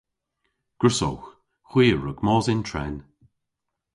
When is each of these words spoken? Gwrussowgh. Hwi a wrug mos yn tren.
Gwrussowgh. 0.79 1.27
Hwi 1.69 1.85
a 1.95 1.97
wrug 1.97 2.19
mos 2.25 2.45
yn 2.53 2.61
tren. 2.69 2.95